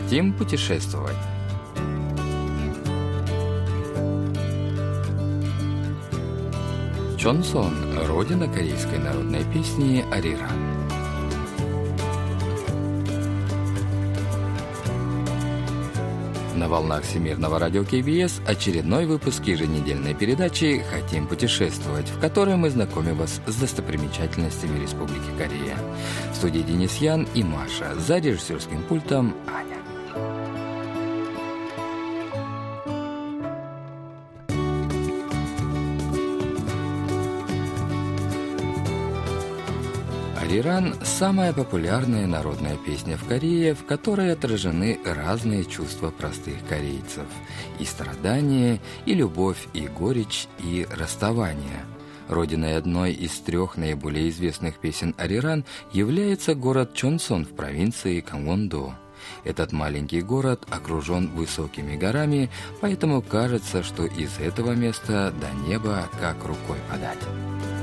[0.00, 1.16] Хотим путешествовать.
[7.16, 7.74] Чонсон–
[8.06, 10.78] родина корейской народной песни «Ариран».
[16.54, 23.16] На волнах Всемирного радио КБС очередной выпуск еженедельной передачи «Хотим путешествовать», в которой мы знакомим
[23.16, 25.76] вас с достопримечательностями Республики Корея.
[26.32, 29.77] В студии Денис Ян и Маша, за режиссерским пультом Аня.
[40.48, 47.26] Ариран– самая популярная народная песня в Корее, в которой отражены разные чувства простых корейцев–
[47.78, 51.84] и страдания, и любовь, и горечь, и расставание.
[52.30, 58.94] Родиной одной из трех наиболее известных песен Ариран является город Чонсон в провинции Кангвондо.
[59.44, 62.48] Этот маленький город окружен высокими горами,
[62.80, 67.77] поэтому кажется, что из этого места до неба как рукой подать.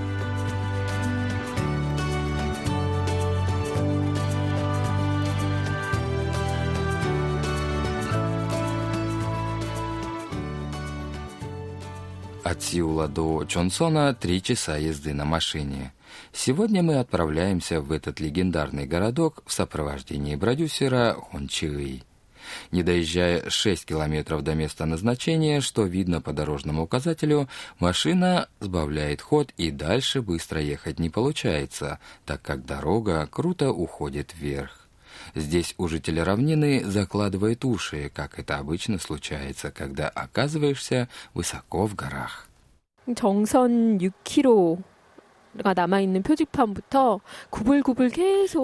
[12.45, 15.93] От Сеула до Чонсона три часа езды на машине.
[16.31, 22.03] Сегодня мы отправляемся в этот легендарный городок в сопровождении продюсера Хон Чиэй.
[22.69, 29.51] Не доезжая 6 километров до места назначения, что видно по дорожному указателю, машина сбавляет ход
[29.57, 34.84] и дальше быстро ехать не получается, так как дорога круто уходит вверх.
[35.35, 42.47] Здесь у жителя равнины закладывает уши, как это обычно случается, когда оказываешься высоко в горах.
[43.17, 44.81] 정선 6km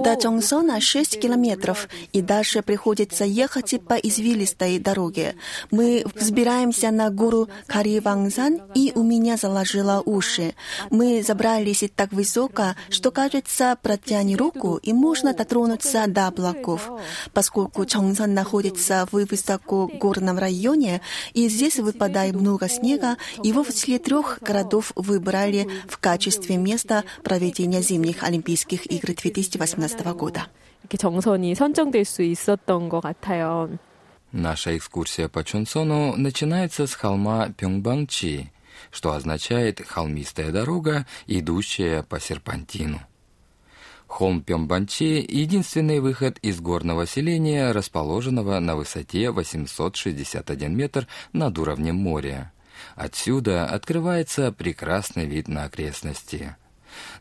[0.03, 5.35] До Чонгсона 6 километров, и дальше приходится ехать по извилистой дороге.
[5.71, 10.53] Мы взбираемся на гору Каривангсан, и у меня заложило уши.
[10.89, 16.91] Мы забрались так высоко, что, кажется, протяни руку, и можно дотронуться до облаков.
[17.33, 21.01] Поскольку Чонгсон находится в высокогорном районе,
[21.33, 27.04] и здесь выпадает много снега, его в числе трех городов выбрали в качестве места место
[27.22, 30.46] проведения зимних Олимпийских игр 2018 года.
[30.82, 33.78] 이렇게 정선이 선정될 수 있었던 것 같아요.
[34.32, 38.52] Наша экскурсия по Чунсону начинается с холма Пёнгбангчи,
[38.90, 43.00] что означает «холмистая дорога, идущая по серпантину».
[44.06, 52.52] Холм Пёмбанчи – единственный выход из горного селения, расположенного на высоте 861 метр над уровнем моря.
[52.94, 56.56] Отсюда открывается прекрасный вид на окрестности.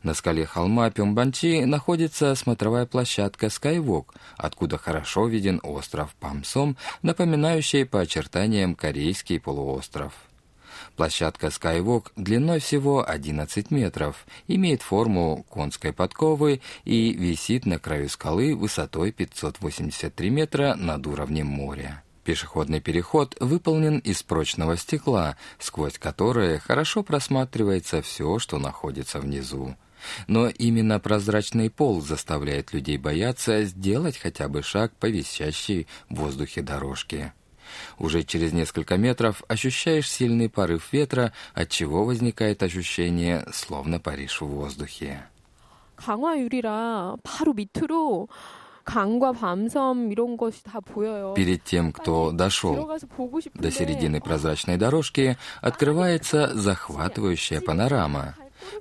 [0.03, 8.00] На скале холма Пёмбанчи находится смотровая площадка Skywalk, откуда хорошо виден остров Памсом, напоминающий по
[8.00, 10.12] очертаниям корейский полуостров.
[10.97, 18.54] Площадка Skywalk длиной всего 11 метров, имеет форму конской подковы и висит на краю скалы
[18.54, 22.03] высотой 583 метра над уровнем моря.
[22.29, 29.75] Пешеходный переход выполнен из прочного стекла, сквозь которое хорошо просматривается все, что находится внизу.
[30.28, 36.62] Но именно прозрачный пол заставляет людей бояться сделать хотя бы шаг по висящей в воздухе
[36.62, 37.34] дорожке.
[37.97, 44.47] Уже через несколько метров ощущаешь сильный порыв ветра, от чего возникает ощущение, словно паришь в
[44.47, 45.25] воздухе.
[45.96, 48.28] 강화유리라 바로 밑으로
[51.34, 52.91] Перед тем, кто дошел
[53.54, 58.34] до середины прозрачной дорожки, открывается захватывающая панорама.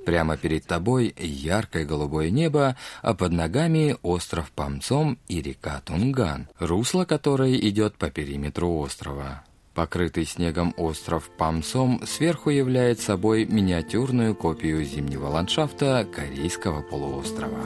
[0.05, 7.05] Прямо перед тобой яркое голубое небо, а под ногами остров Памцом и река Тунган, русло
[7.05, 9.43] которой идет по периметру острова.
[9.73, 17.61] Покрытый снегом остров Памсом сверху является собой миниатюрную копию зимнего ландшафта Корейского полуострова.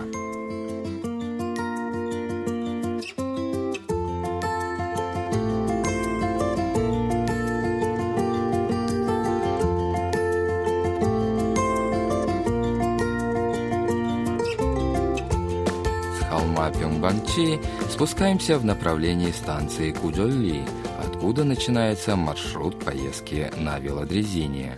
[16.80, 17.60] Пёнгбанчи
[17.90, 20.64] спускаемся в направлении станции Куджолли,
[21.00, 24.78] откуда начинается маршрут поездки на велодрезине.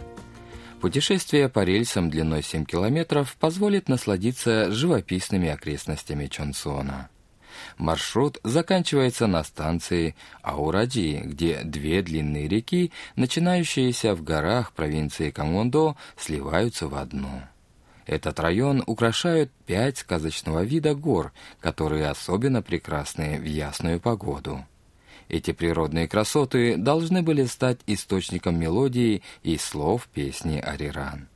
[0.82, 7.10] Путешествие по рельсам длиной 7 километров позволит насладиться живописными окрестностями Чонсона.
[7.78, 16.88] Маршрут заканчивается на станции Аураджи, где две длинные реки, начинающиеся в горах провинции Камондо, сливаются
[16.88, 17.42] в одну.
[18.06, 24.63] Этот район украшают пять сказочного вида гор, которые особенно прекрасны в ясную погоду.
[25.28, 31.28] Эти природные красоты должны были стать источником мелодии и слов песни «Ариран».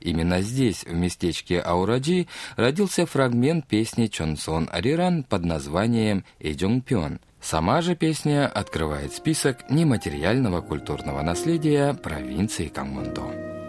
[0.00, 2.26] Именно здесь, в местечке Аураджи,
[2.56, 7.20] родился фрагмент песни Чонсон Ариран под названием «Эджунгпён».
[7.40, 13.59] Сама же песня открывает список нематериального культурного наследия провинции Кангмундо.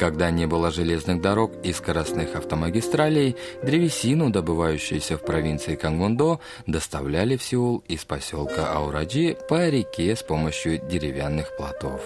[0.00, 7.42] Когда не было железных дорог и скоростных автомагистралей, древесину, добывающуюся в провинции Кангондо, доставляли в
[7.42, 12.00] Сеул из поселка Аураджи по реке с помощью деревянных плотов.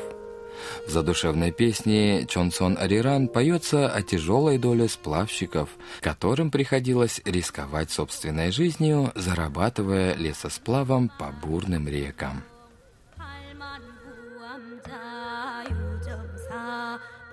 [0.89, 5.69] В задушевной песне Чонсон Ариран поется о тяжелой доле сплавщиков,
[6.01, 12.43] которым приходилось рисковать собственной жизнью, зарабатывая лесосплавом по бурным рекам.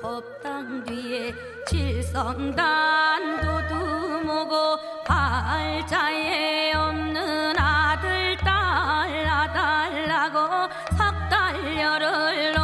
[0.01, 0.40] 법
[0.71, 1.33] 당 뒤에
[1.67, 12.60] 칠성단 도 두모고 발자에 없는 아들 딸 아달라고 삭달려를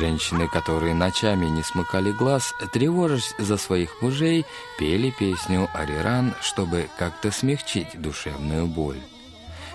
[0.00, 4.46] Женщины, которые ночами не смыкали глаз, тревожась за своих мужей,
[4.78, 8.96] пели песню «Ариран», чтобы как-то смягчить душевную боль.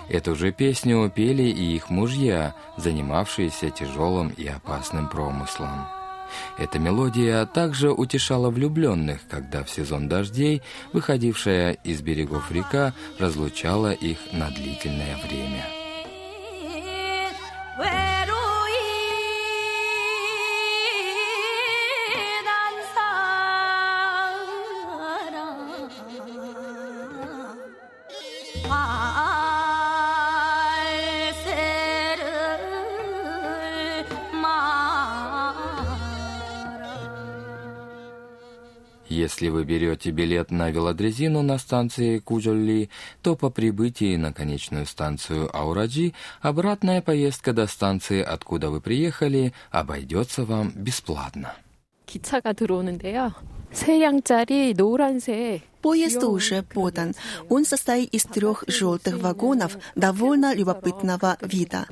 [0.08, 5.86] Эту же песню пели и их мужья, занимавшиеся тяжелым и опасным промыслом.
[6.58, 10.60] Эта мелодия также утешала влюбленных, когда в сезон дождей,
[10.92, 15.85] выходившая из берегов река, разлучала их на длительное время.
[39.35, 42.89] Если вы берете билет на велодрезину на станции Куджолли,
[43.21, 50.45] то по прибытии на конечную станцию Аураджи обратная поездка до станции, откуда вы приехали, обойдется
[50.45, 51.53] вам бесплатно.
[52.05, 53.33] 기차가 들어오는데요.
[53.75, 57.15] 세 량짜리 노란색 Поезд уже подан.
[57.49, 61.87] Он состоит из трех желтых вагонов довольно любопытного вида.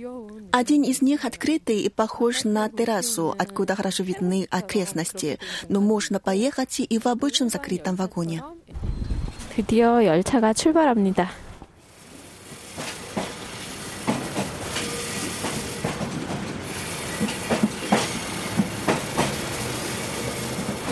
[0.52, 5.40] Один из них открытый и похож на террасу, откуда хорошо видны окрестности,
[5.70, 8.44] но можно поехать и в обычном закрытом вагоне.
[9.56, 11.30] 드디어 열차가 출발합니다.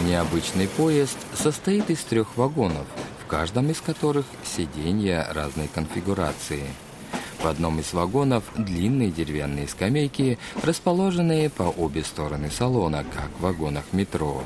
[0.04, 2.86] Необычный поезд состоит из трех вагонов,
[3.22, 6.64] в каждом из которых сиденья разной конфигурации.
[7.40, 13.84] В одном из вагонов длинные деревянные скамейки, расположенные по обе стороны салона, как в вагонах
[13.92, 14.42] метро.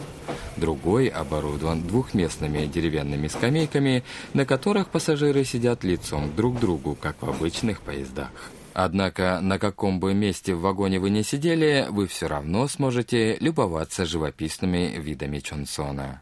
[0.57, 7.29] Другой оборудован двухместными деревянными скамейками, на которых пассажиры сидят лицом друг к другу, как в
[7.29, 8.31] обычных поездах.
[8.79, 14.05] Однако на каком бы месте в вагоне вы не сидели, вы все равно сможете любоваться
[14.05, 16.21] живописными видами Чонсона.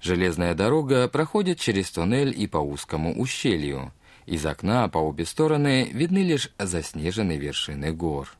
[0.00, 3.92] Железная дорога проходит через туннель и по узкому ущелью.
[4.24, 8.34] Из окна по обе стороны видны лишь заснеженные вершины гор.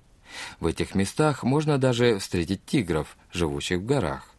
[0.59, 4.31] В этих местах можно даже встретить тигров, живущих в горах.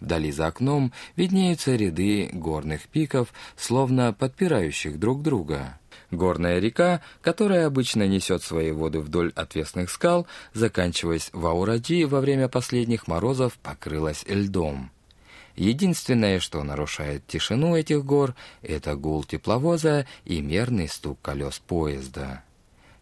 [0.00, 5.78] Вдали за окном виднеются ряды горных пиков, словно подпирающих друг друга.
[6.10, 12.48] Горная река, которая обычно несет свои воды вдоль отвесных скал, заканчиваясь в Аураджи во время
[12.48, 14.90] последних морозов, покрылась льдом.
[15.54, 22.42] Единственное, что нарушает тишину этих гор, это гул тепловоза и мерный стук колес поезда.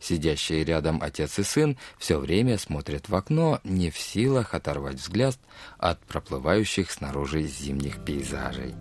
[0.00, 5.36] Сидящие рядом отец и сын все время смотрят в окно, не в силах оторвать взгляд
[5.78, 8.74] от проплывающих снаружи зимних пейзажей.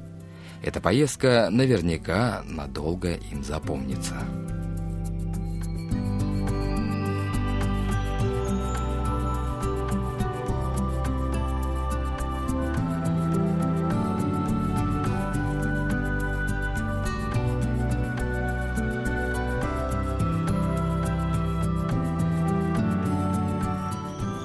[0.63, 4.15] Эта поездка наверняка надолго им запомнится.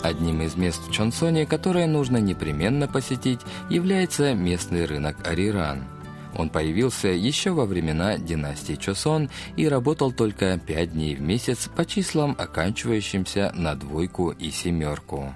[0.03, 3.41] Одним из мест в Чонсоне, которое нужно непременно посетить,
[3.71, 5.85] является местный рынок Ариран–
[6.37, 11.85] он появился еще во времена династии Чосон и работал только пять дней в месяц по
[11.85, 15.35] числам, оканчивающимся на двойку и семерку.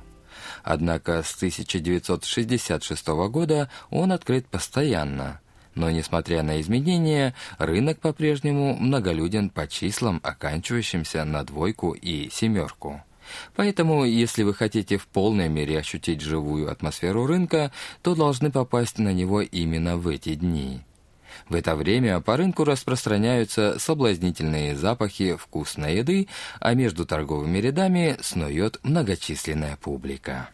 [0.63, 5.41] Однако с 1966 года он открыт постоянно.
[5.75, 13.03] Но, несмотря на изменения, рынок по-прежнему многолюден по числам, оканчивающимся на двойку и семерку.
[13.55, 17.73] Поэтому, если вы хотите в полной мере ощутить живую атмосферу рынка,
[18.03, 20.86] то должны попасть на него именно в эти дни.
[21.49, 26.29] В это время по рынку распространяются соблазнительные запахи вкусной еды,
[26.61, 30.49] а между торговыми рядами снует многочисленная публика.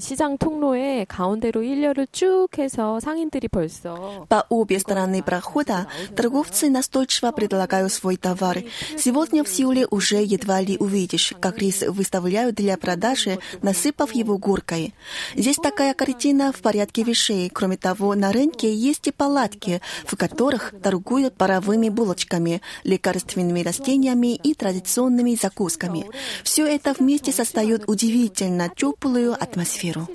[0.00, 5.86] 시장 통로에 가운데로 일렬을 쭉 해서 상인들이 벌써 По обе стороны прохода
[6.16, 8.62] торговцы настойчиво предлагают свой товар.
[8.96, 14.94] Сегодня в Сеуле уже едва ли увидишь, как рис выставляют для продажи, насыпав его горкой.
[15.34, 17.50] Здесь такая картина в порядке вещей.
[17.50, 24.54] Кроме того, на рынке есть и палатки, в которых торгуют паровыми булочками, лекарственными растениями и
[24.54, 26.06] традиционными закусками.
[26.42, 29.67] Все это вместе создает удивительно теплую атмосферу.
[29.69, 30.07] атмосферу.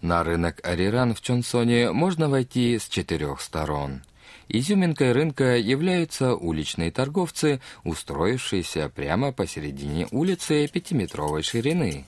[0.00, 4.02] На рынок Ариран в Чонсоне можно войти с четырех сторон.
[4.48, 12.06] Изюминкой рынка являются уличные торговцы, устроившиеся прямо посередине улицы пятиметровой ширины.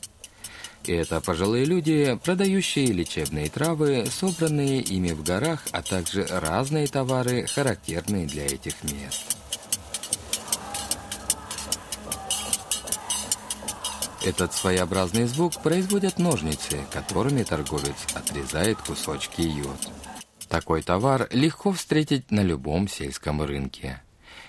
[0.87, 8.27] Это пожилые люди, продающие лечебные травы, собранные ими в горах, а также разные товары, характерные
[8.27, 9.40] для этих мест.
[14.24, 19.78] Этот своеобразный звук производят ножницы, которыми торговец отрезает кусочки йод.
[20.50, 24.02] Такой товар легко встретить на любом сельском рынке.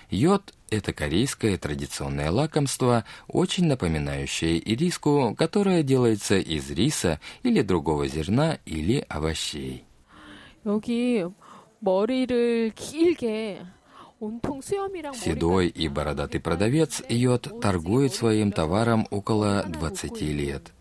[0.09, 8.59] Йод – это корейское традиционное лакомство, очень напоминающее ириску, которое делается из риса или другого зерна
[8.65, 9.83] или овощей.
[10.65, 11.23] 여기
[11.79, 13.61] 머리를 길게
[15.14, 20.72] Седой и бородатый продавец йод торгует своим товаром около 20 лет.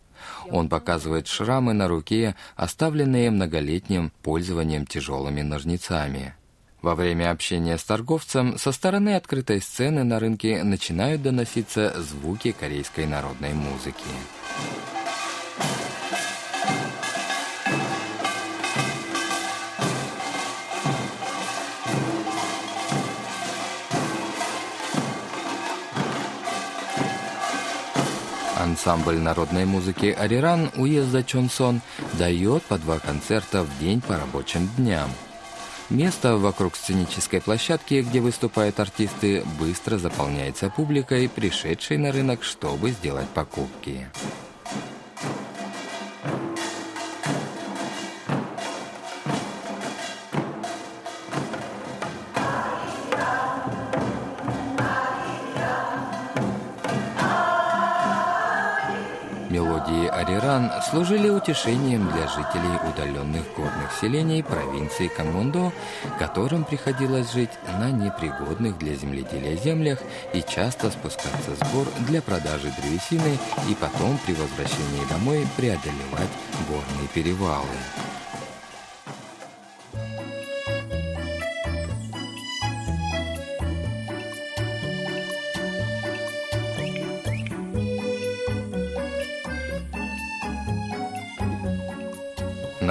[0.52, 6.36] Он показывает шрамы на руке, оставленные многолетним пользованием тяжелыми ножницами.
[6.84, 13.08] Во время общения с торговцем со стороны открытой сцены на рынке начинают доноситься звуки корейской
[13.08, 14.06] народной музыки.
[28.62, 31.82] Ансамбль народной музыки «Ариран» уезда Чонсон
[32.14, 35.10] дает по два концерта в день по рабочим дням.
[35.90, 43.28] Место вокруг сценической площадки, где выступают артисты, быстро заполняется публикой, пришедшей на рынок, чтобы сделать
[43.30, 44.08] покупки.
[60.92, 65.72] Служили утешением для жителей удаленных горных селений провинции Камондо,
[66.20, 70.00] которым приходилось жить на непригодных для земледелия землях
[70.34, 76.30] и часто спускаться с гор для продажи древесины и потом при возвращении домой преодолевать
[76.68, 77.66] горные перевалы.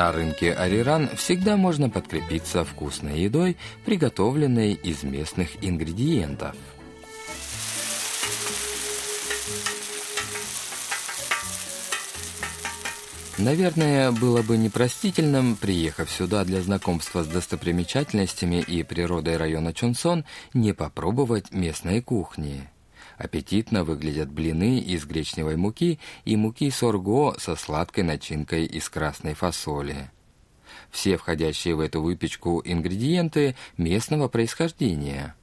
[0.01, 6.57] На рынке Ариран всегда можно подкрепиться вкусной едой, приготовленной из местных ингредиентов.
[13.37, 20.73] Наверное, было бы непростительным, приехав сюда для знакомства с достопримечательностями и природой района Чунсон, не
[20.73, 22.71] попробовать местной кухни.
[23.21, 30.11] Аппетитно выглядят блины из гречневой муки и муки сорго со сладкой начинкой из красной фасоли.
[30.91, 35.35] Все входящие в эту выпечку ингредиенты местного происхождения.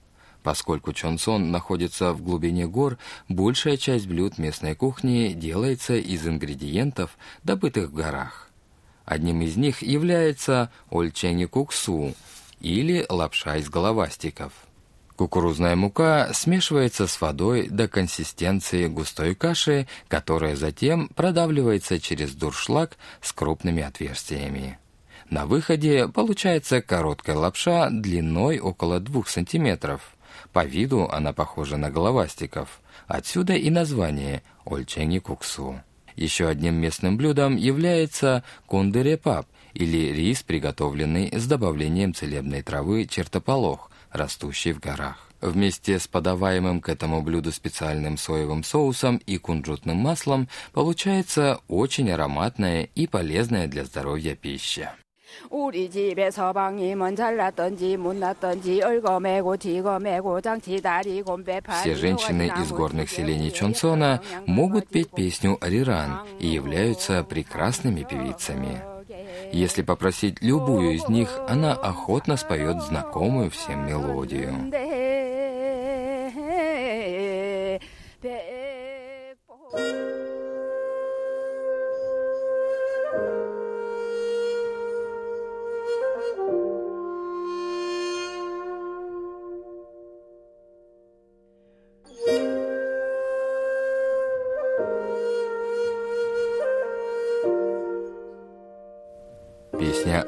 [0.42, 2.98] Поскольку Чонсон находится в глубине гор,
[3.30, 8.50] большая часть блюд местной кухни делается из ингредиентов, добытых в горах.
[9.06, 12.16] Одним из них является ольчени куксу
[12.60, 14.52] или лапша из головастиков–
[15.18, 23.34] Кукурузная мука смешивается с водой до консистенции густой каши, которая затем продавливается через дуршлаг с
[23.34, 24.78] крупными отверстиями.
[25.32, 30.00] На выходе получается короткая лапша длиной около 2 см.
[30.54, 32.80] По виду она похожа на головастиков.
[33.08, 35.82] Отсюда и название ольченги куксу.
[36.16, 44.73] Еще одним местным блюдом является кондерепап, или рис, приготовленный с добавлением целебной травы чертополох, растущий
[44.73, 45.29] в горах.
[45.41, 52.89] Вместе с подаваемым к этому блюду специальным соевым соусом и кунжутным маслом получается очень ароматная
[52.95, 54.95] и полезная для здоровья пища.
[55.51, 62.71] 우리 집에 서방님은 잘났던지 못났던지 얼거 매고 지거 매고 장치 다리 곰배 Все женщины из
[62.71, 68.83] горных селений Чонсона могут петь песню «Ариран» и являются прекрасными певицами.
[69.52, 74.54] Если попросить любую из них, она охотно споет знакомую всем мелодию.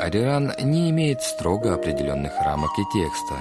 [0.10, 3.36] «Ариран» не имеет строго определенных рамок и текста.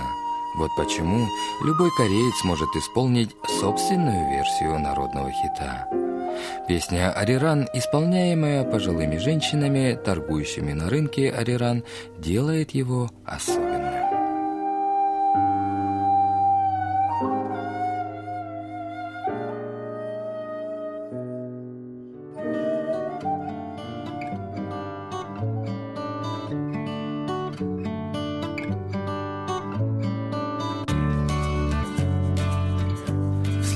[0.59, 1.27] Вот почему
[1.65, 5.89] любой кореец может исполнить собственную версию народного хита.
[6.69, 11.85] Песня «Ариран», исполняемая пожилыми женщинами, торгующими на рынке Ариран,
[12.19, 13.68] делает его особенным.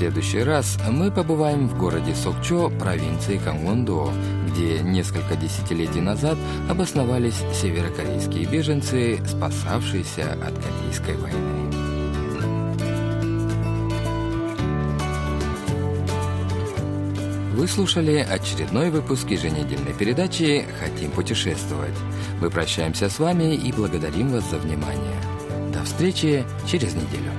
[0.03, 4.11] Следующий раз мы побываем в городе Сокчо, провинции Кангвондо,
[4.49, 6.37] где несколько десятилетий назад
[6.69, 11.71] обосновались северокорейские беженцы, спасавшиеся от Корейской войны.
[17.55, 21.97] Вы слушали очередной выпуск еженедельной передачи «Хотим путешествовать».
[22.41, 25.15] Мы прощаемся с вами и благодарим вас за внимание.
[25.73, 27.31] До встречи через неделю.